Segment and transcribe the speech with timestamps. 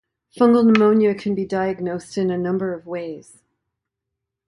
[0.35, 3.37] Fungal pneumonia can be diagnosed in a number of ways.